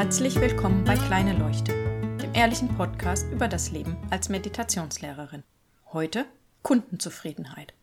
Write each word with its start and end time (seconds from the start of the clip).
Herzlich 0.00 0.36
willkommen 0.36 0.82
bei 0.84 0.96
Kleine 0.96 1.34
Leuchte, 1.34 1.74
dem 2.22 2.32
ehrlichen 2.32 2.74
Podcast 2.74 3.30
über 3.30 3.48
das 3.48 3.70
Leben 3.70 3.98
als 4.08 4.30
Meditationslehrerin. 4.30 5.42
Heute 5.92 6.24
Kundenzufriedenheit. 6.62 7.74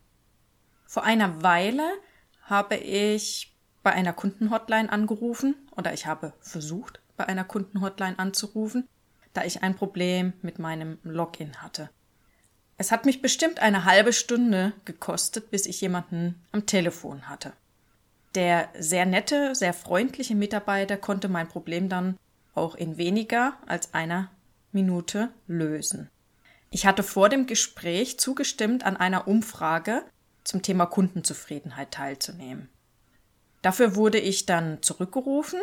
Vor 0.84 1.04
einer 1.04 1.44
Weile 1.44 1.88
habe 2.42 2.74
ich 2.74 3.56
bei 3.84 3.92
einer 3.92 4.12
Kundenhotline 4.12 4.90
angerufen 4.90 5.54
oder 5.76 5.92
ich 5.92 6.06
habe 6.06 6.32
versucht, 6.40 7.00
bei 7.16 7.24
einer 7.24 7.44
Kundenhotline 7.44 8.18
anzurufen, 8.18 8.88
da 9.32 9.44
ich 9.44 9.62
ein 9.62 9.76
Problem 9.76 10.32
mit 10.42 10.58
meinem 10.58 10.98
Login 11.04 11.62
hatte. 11.62 11.88
Es 12.78 12.90
hat 12.90 13.06
mich 13.06 13.22
bestimmt 13.22 13.60
eine 13.60 13.84
halbe 13.84 14.12
Stunde 14.12 14.72
gekostet, 14.84 15.52
bis 15.52 15.66
ich 15.66 15.80
jemanden 15.80 16.34
am 16.50 16.66
Telefon 16.66 17.28
hatte. 17.28 17.52
Der 18.34 18.68
sehr 18.78 19.06
nette, 19.06 19.54
sehr 19.54 19.72
freundliche 19.72 20.34
Mitarbeiter 20.34 20.96
konnte 20.96 21.28
mein 21.28 21.48
Problem 21.48 21.88
dann 21.88 22.18
auch 22.54 22.74
in 22.74 22.98
weniger 22.98 23.54
als 23.66 23.94
einer 23.94 24.30
Minute 24.72 25.30
lösen. 25.46 26.10
Ich 26.70 26.86
hatte 26.86 27.02
vor 27.02 27.28
dem 27.28 27.46
Gespräch 27.46 28.18
zugestimmt, 28.18 28.84
an 28.84 28.96
einer 28.96 29.26
Umfrage 29.26 30.02
zum 30.44 30.62
Thema 30.62 30.86
Kundenzufriedenheit 30.86 31.92
teilzunehmen. 31.92 32.68
Dafür 33.62 33.96
wurde 33.96 34.18
ich 34.18 34.46
dann 34.46 34.82
zurückgerufen 34.82 35.60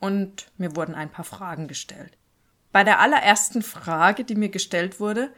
und 0.00 0.50
mir 0.56 0.74
wurden 0.76 0.94
ein 0.94 1.10
paar 1.10 1.24
Fragen 1.24 1.68
gestellt. 1.68 2.16
Bei 2.72 2.84
der 2.84 3.00
allerersten 3.00 3.62
Frage, 3.62 4.24
die 4.24 4.34
mir 4.34 4.48
gestellt 4.48 5.00
wurde, 5.00 5.30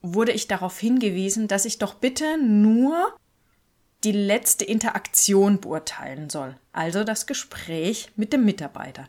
wurde 0.00 0.32
ich 0.32 0.48
darauf 0.48 0.78
hingewiesen, 0.78 1.48
dass 1.48 1.64
ich 1.64 1.78
doch 1.78 1.94
bitte 1.94 2.38
nur 2.38 3.16
die 4.04 4.12
letzte 4.12 4.64
Interaktion 4.64 5.60
beurteilen 5.60 6.28
soll, 6.30 6.56
also 6.72 7.04
das 7.04 7.26
Gespräch 7.26 8.10
mit 8.16 8.32
dem 8.32 8.44
Mitarbeiter. 8.44 9.08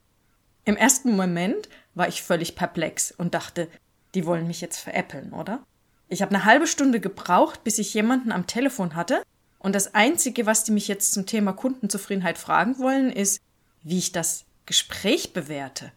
Im 0.65 0.77
ersten 0.77 1.15
Moment 1.15 1.67
war 1.95 2.07
ich 2.07 2.21
völlig 2.21 2.55
perplex 2.55 3.11
und 3.11 3.33
dachte, 3.33 3.67
die 4.13 4.25
wollen 4.25 4.47
mich 4.47 4.61
jetzt 4.61 4.79
veräppeln, 4.79 5.33
oder? 5.33 5.63
Ich 6.09 6.21
habe 6.21 6.33
eine 6.33 6.45
halbe 6.45 6.67
Stunde 6.67 6.99
gebraucht, 6.99 7.63
bis 7.63 7.79
ich 7.79 7.93
jemanden 7.93 8.31
am 8.31 8.47
Telefon 8.47 8.95
hatte, 8.95 9.23
und 9.63 9.73
das 9.73 9.95
Einzige, 9.95 10.45
was 10.45 10.65
die 10.65 10.73
mich 10.73 10.89
jetzt 10.89 11.13
zum 11.13 11.25
Thema 11.25 11.53
Kundenzufriedenheit 11.53 12.37
fragen 12.37 12.79
wollen, 12.79 13.09
ist, 13.09 13.41
wie 13.81 13.97
ich 13.97 14.11
das 14.11 14.43
Gespräch 14.65 15.31
bewerte. 15.31 15.93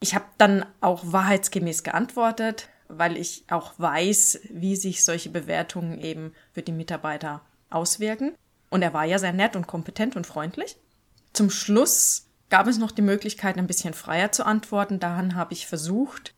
Ich 0.00 0.14
habe 0.14 0.24
dann 0.38 0.64
auch 0.80 1.02
wahrheitsgemäß 1.04 1.82
geantwortet, 1.82 2.68
weil 2.88 3.18
ich 3.18 3.44
auch 3.48 3.74
weiß, 3.78 4.40
wie 4.50 4.76
sich 4.76 5.04
solche 5.04 5.28
Bewertungen 5.28 6.00
eben 6.00 6.32
für 6.52 6.62
die 6.62 6.72
Mitarbeiter 6.72 7.42
auswirken. 7.74 8.34
Und 8.70 8.82
er 8.82 8.94
war 8.94 9.04
ja 9.04 9.18
sehr 9.18 9.32
nett 9.32 9.56
und 9.56 9.66
kompetent 9.66 10.16
und 10.16 10.26
freundlich. 10.26 10.76
Zum 11.32 11.50
Schluss 11.50 12.26
gab 12.48 12.66
es 12.66 12.78
noch 12.78 12.92
die 12.92 13.02
Möglichkeit, 13.02 13.58
ein 13.58 13.66
bisschen 13.66 13.94
freier 13.94 14.32
zu 14.32 14.46
antworten. 14.46 15.00
Daran 15.00 15.34
habe 15.34 15.52
ich 15.52 15.66
versucht, 15.66 16.34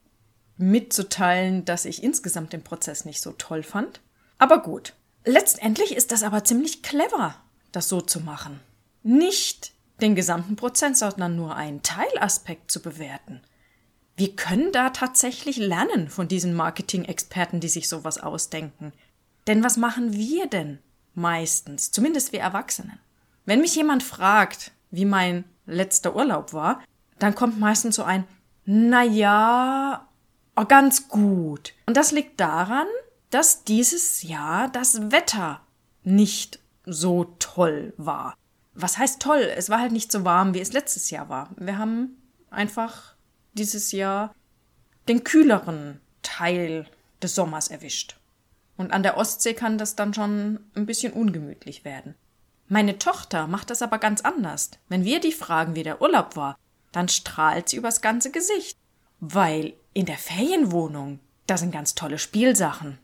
mitzuteilen, 0.57 1.65
dass 1.65 1.85
ich 1.85 2.03
insgesamt 2.03 2.53
den 2.53 2.63
Prozess 2.63 3.05
nicht 3.05 3.21
so 3.21 3.33
toll 3.33 3.63
fand. 3.63 4.01
Aber 4.39 4.63
gut. 4.63 4.95
Letztendlich 5.25 5.95
ist 5.95 6.13
das 6.13 6.23
aber 6.23 6.45
ziemlich 6.45 6.83
clever, 6.83 7.35
das 7.73 7.89
so 7.89 8.01
zu 8.01 8.21
machen. 8.21 8.61
Nicht 9.03 9.73
den 10.01 10.15
gesamten 10.15 10.57
Prozess, 10.57 11.01
sondern 11.01 11.37
nur 11.37 11.57
einen 11.57 11.83
Teilaspekt 11.83 12.71
zu 12.71 12.81
bewerten. 12.81 13.41
Wir 14.17 14.35
können 14.35 14.73
da 14.73 14.91
tatsächlich 14.91 15.59
lernen 15.59 16.09
von 16.09 16.29
diesen 16.29 16.55
Marketing-Experten, 16.55 17.61
die 17.61 17.69
sich 17.69 17.89
sowas 17.89 18.19
ausdenken. 18.19 18.93
Denn 19.47 19.63
was 19.63 19.77
machen 19.77 20.13
wir 20.13 20.47
denn 20.47 20.79
meistens, 21.17 21.91
zumindest 21.91 22.33
wir 22.33 22.41
Erwachsenen? 22.41 22.99
Wenn 23.45 23.61
mich 23.61 23.75
jemand 23.75 24.03
fragt, 24.03 24.73
wie 24.91 25.05
mein 25.05 25.45
letzter 25.67 26.15
Urlaub 26.15 26.53
war, 26.53 26.83
dann 27.19 27.35
kommt 27.35 27.59
meistens 27.59 27.97
so 27.97 28.05
ein, 28.05 28.25
na 28.65 29.03
ja, 29.03 30.09
oh, 30.57 30.65
ganz 30.65 31.09
gut. 31.09 31.75
Und 31.87 31.97
das 31.97 32.13
liegt 32.13 32.41
daran, 32.41 32.87
dass 33.31 33.65
dieses 33.65 34.23
Jahr 34.23 34.69
das 34.69 35.11
Wetter 35.11 35.61
nicht 36.03 36.61
so 36.85 37.35
toll 37.39 37.93
war. 37.97 38.37
Was 38.75 38.99
heißt 38.99 39.21
toll? 39.21 39.53
Es 39.57 39.71
war 39.71 39.81
halt 39.81 39.93
nicht 39.93 40.13
so 40.13 40.25
warm, 40.25 40.55
wie 40.55 40.61
es 40.61 40.73
letztes 40.73 41.11
Jahr 41.11 41.29
war. 41.29 41.51
Wir 41.57 41.79
haben 41.79 42.17
einfach 42.51 43.15
dieses 43.55 43.93
Jahr 43.93 44.35
den 45.09 45.25
kühleren 45.25 46.01
Teil 46.23 46.87
des 47.23 47.35
Sommers 47.35 47.69
erwischt. 47.69 48.17
Und 48.77 48.93
an 48.93 49.03
der 49.03 49.17
Ostsee 49.17 49.55
kann 49.55 49.79
das 49.79 49.97
dann 49.97 50.13
schon 50.13 50.61
ein 50.75 50.87
bisschen 50.87 51.13
ungemütlich 51.13 51.85
werden. 51.85 52.15
Meine 52.69 52.99
Tochter 52.99 53.47
macht 53.47 53.71
das 53.71 53.83
aber 53.83 53.99
ganz 53.99 54.21
anders. 54.23 54.71
Wenn 54.89 55.05
wir 55.05 55.21
die 55.21 55.33
fragen, 55.33 55.77
wie 55.77 55.83
der 55.83 56.03
Urlaub 56.03 56.37
war, 56.37 56.59
dann 56.93 57.09
strahlt 57.09 57.69
sie 57.69 57.77
übers 57.77 58.01
ganze 58.01 58.31
Gesicht. 58.31 58.77
Weil 59.21 59.75
in 59.93 60.07
der 60.07 60.19
Ferienwohnung, 60.19 61.21
da 61.47 61.57
sind 61.57 61.71
ganz 61.71 61.95
tolle 61.95 62.19
Spielsachen, 62.19 62.99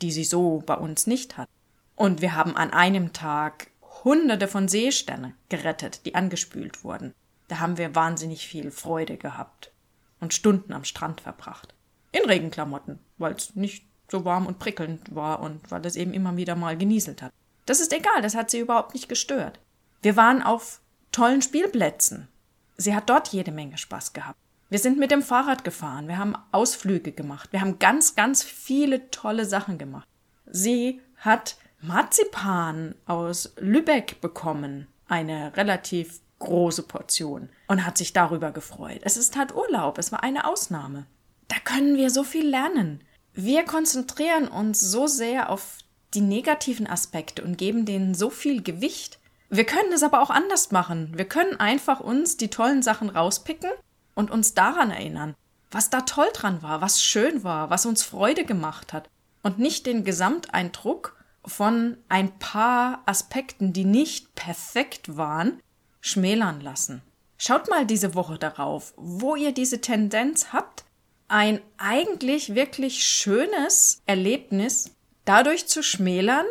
die 0.00 0.12
sie 0.12 0.24
so 0.24 0.62
bei 0.64 0.74
uns 0.74 1.06
nicht 1.06 1.36
hat. 1.36 1.48
Und 1.96 2.22
wir 2.22 2.34
haben 2.34 2.56
an 2.56 2.72
einem 2.72 3.12
Tag 3.12 3.70
hunderte 4.04 4.48
von 4.48 4.68
Seesternen 4.68 5.34
gerettet, 5.48 6.06
die 6.06 6.14
angespült 6.14 6.84
wurden. 6.84 7.14
Da 7.48 7.58
haben 7.58 7.76
wir 7.76 7.94
wahnsinnig 7.94 8.46
viel 8.46 8.70
Freude 8.70 9.16
gehabt 9.16 9.72
und 10.20 10.32
Stunden 10.32 10.72
am 10.72 10.84
Strand 10.84 11.20
verbracht. 11.20 11.74
In 12.12 12.24
Regenklamotten, 12.24 12.98
weil 13.18 13.34
es 13.34 13.54
nicht 13.54 13.84
so 14.10 14.24
warm 14.24 14.46
und 14.46 14.58
prickelnd 14.58 15.14
war 15.14 15.40
und 15.40 15.70
weil 15.70 15.84
es 15.86 15.96
eben 15.96 16.12
immer 16.12 16.36
wieder 16.36 16.56
mal 16.56 16.76
genieselt 16.76 17.22
hat. 17.22 17.32
Das 17.66 17.80
ist 17.80 17.92
egal, 17.92 18.22
das 18.22 18.34
hat 18.34 18.50
sie 18.50 18.60
überhaupt 18.60 18.94
nicht 18.94 19.08
gestört. 19.08 19.60
Wir 20.02 20.16
waren 20.16 20.42
auf 20.42 20.80
tollen 21.12 21.42
Spielplätzen. 21.42 22.28
Sie 22.76 22.94
hat 22.94 23.10
dort 23.10 23.28
jede 23.28 23.52
Menge 23.52 23.78
Spaß 23.78 24.12
gehabt. 24.12 24.38
Wir 24.70 24.78
sind 24.78 24.98
mit 24.98 25.10
dem 25.10 25.22
Fahrrad 25.22 25.64
gefahren, 25.64 26.06
wir 26.06 26.16
haben 26.16 26.36
Ausflüge 26.52 27.10
gemacht, 27.10 27.52
wir 27.52 27.60
haben 27.60 27.80
ganz, 27.80 28.14
ganz 28.14 28.44
viele 28.44 29.10
tolle 29.10 29.44
Sachen 29.44 29.78
gemacht. 29.78 30.06
Sie 30.46 31.00
hat 31.16 31.56
Marzipan 31.80 32.94
aus 33.06 33.52
Lübeck 33.58 34.20
bekommen, 34.20 34.86
eine 35.08 35.56
relativ 35.56 36.20
große 36.38 36.84
Portion, 36.84 37.48
und 37.66 37.84
hat 37.84 37.98
sich 37.98 38.12
darüber 38.12 38.52
gefreut. 38.52 39.00
Es 39.02 39.16
ist 39.16 39.36
halt 39.36 39.54
Urlaub, 39.54 39.98
es 39.98 40.12
war 40.12 40.22
eine 40.22 40.46
Ausnahme. 40.46 41.06
Da 41.48 41.56
können 41.64 41.96
wir 41.96 42.10
so 42.10 42.22
viel 42.22 42.48
lernen. 42.48 43.02
Wir 43.34 43.64
konzentrieren 43.64 44.48
uns 44.48 44.80
so 44.80 45.06
sehr 45.06 45.50
auf 45.50 45.78
die 46.14 46.20
negativen 46.20 46.86
Aspekte 46.86 47.44
und 47.44 47.58
geben 47.58 47.86
denen 47.86 48.14
so 48.14 48.30
viel 48.30 48.62
Gewicht. 48.62 49.18
Wir 49.48 49.64
können 49.64 49.92
es 49.92 50.02
aber 50.02 50.20
auch 50.20 50.30
anders 50.30 50.70
machen. 50.70 51.12
Wir 51.16 51.24
können 51.24 51.58
einfach 51.58 52.00
uns 52.00 52.36
die 52.36 52.48
tollen 52.48 52.82
Sachen 52.82 53.08
rauspicken 53.08 53.70
und 54.14 54.30
uns 54.30 54.54
daran 54.54 54.90
erinnern, 54.90 55.34
was 55.70 55.90
da 55.90 56.00
toll 56.02 56.28
dran 56.32 56.62
war, 56.62 56.80
was 56.80 57.02
schön 57.02 57.44
war, 57.44 57.70
was 57.70 57.86
uns 57.86 58.02
Freude 58.02 58.44
gemacht 58.44 58.92
hat 58.92 59.08
und 59.42 59.58
nicht 59.58 59.86
den 59.86 60.04
Gesamteindruck 60.04 61.16
von 61.44 61.96
ein 62.08 62.38
paar 62.38 63.02
Aspekten, 63.06 63.72
die 63.72 63.84
nicht 63.84 64.34
perfekt 64.34 65.16
waren, 65.16 65.60
schmälern 66.00 66.60
lassen. 66.60 67.02
Schaut 67.38 67.70
mal 67.70 67.86
diese 67.86 68.14
Woche 68.14 68.38
darauf, 68.38 68.92
wo 68.96 69.36
ihr 69.36 69.52
diese 69.52 69.80
Tendenz 69.80 70.52
habt, 70.52 70.84
ein 71.30 71.60
eigentlich 71.78 72.54
wirklich 72.54 73.04
schönes 73.04 74.02
Erlebnis 74.04 74.96
dadurch 75.24 75.66
zu 75.68 75.82
schmälern, 75.82 76.44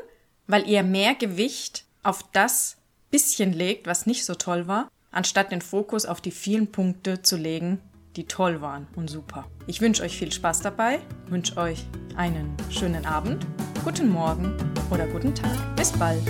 weil 0.47 0.67
ihr 0.67 0.83
mehr 0.83 1.15
Gewicht 1.15 1.83
auf 2.01 2.23
das 2.31 2.77
bisschen 3.11 3.51
legt, 3.51 3.87
was 3.87 4.05
nicht 4.05 4.25
so 4.25 4.35
toll 4.35 4.67
war, 4.67 4.89
anstatt 5.11 5.51
den 5.51 5.61
Fokus 5.61 6.05
auf 6.05 6.21
die 6.21 6.31
vielen 6.31 6.71
Punkte 6.71 7.21
zu 7.21 7.35
legen, 7.35 7.81
die 8.15 8.23
toll 8.23 8.61
waren 8.61 8.87
und 8.95 9.09
super. 9.09 9.47
Ich 9.67 9.81
wünsche 9.81 10.01
euch 10.01 10.17
viel 10.17 10.31
Spaß 10.31 10.61
dabei, 10.61 10.99
wünsche 11.27 11.57
euch 11.57 11.85
einen 12.15 12.55
schönen 12.69 13.05
Abend, 13.05 13.45
guten 13.83 14.09
Morgen 14.09 14.55
oder 14.91 15.07
guten 15.07 15.35
Tag. 15.35 15.75
Bis 15.75 15.91
bald. 15.91 16.21